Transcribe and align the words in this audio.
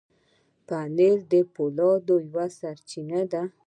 پنېر 0.67 1.17
د 1.31 1.33
فولاد 1.53 2.05
یوه 2.29 2.45
سرچینه 2.59 3.21
ده. 3.31 3.43